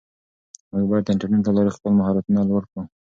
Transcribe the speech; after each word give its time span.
موږ 0.71 0.83
باید 0.89 1.03
د 1.05 1.09
انټرنیټ 1.13 1.43
له 1.47 1.53
لارې 1.57 1.75
خپل 1.77 1.91
مهارتونه 1.99 2.39
لوړ 2.49 2.63
کړو. 2.71 2.81